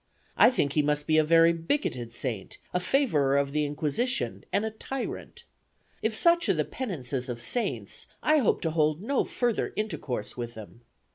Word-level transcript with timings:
I 0.35 0.49
think 0.49 0.73
he 0.73 0.81
must 0.81 1.05
be 1.05 1.19
a 1.19 1.23
very 1.23 1.53
bigoted 1.53 2.11
saint, 2.11 2.57
a 2.73 2.79
favorer 2.79 3.37
of 3.37 3.51
the 3.51 3.67
Inquisition, 3.67 4.43
and 4.51 4.65
a 4.65 4.71
tyrant. 4.71 5.43
If 6.01 6.15
such 6.15 6.49
are 6.49 6.55
the 6.55 6.65
penances 6.65 7.29
of 7.29 7.39
saints, 7.39 8.07
I 8.23 8.37
hope 8.39 8.61
to 8.61 8.71
hold 8.71 9.03
no 9.03 9.25
further 9.25 9.73
intercourse 9.75 10.35
with 10.35 10.55
them. 10.55 10.81